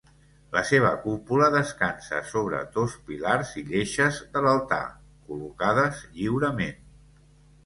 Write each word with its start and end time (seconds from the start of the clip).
La 0.53 0.61
seva 0.67 0.87
cúpula 1.01 1.49
descansa 1.55 2.21
sobre 2.29 2.61
dos 2.77 2.95
pilars 3.11 3.51
i 3.61 3.65
lleixes 3.69 4.19
de 4.33 4.43
l'altar, 4.47 4.81
col·locades 5.29 6.03
lliurement. 6.19 6.83